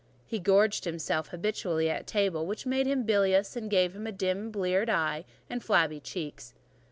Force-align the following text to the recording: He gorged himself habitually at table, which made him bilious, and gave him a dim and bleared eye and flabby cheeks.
He 0.25 0.39
gorged 0.39 0.85
himself 0.85 1.27
habitually 1.27 1.87
at 1.87 2.07
table, 2.07 2.47
which 2.47 2.65
made 2.65 2.87
him 2.87 3.03
bilious, 3.03 3.55
and 3.55 3.69
gave 3.69 3.93
him 3.95 4.07
a 4.07 4.11
dim 4.11 4.39
and 4.45 4.51
bleared 4.51 4.89
eye 4.89 5.25
and 5.47 5.63
flabby 5.63 5.99
cheeks. 5.99 6.55